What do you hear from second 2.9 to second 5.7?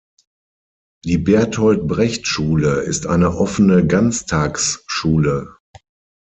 eine offene Ganztagsschule.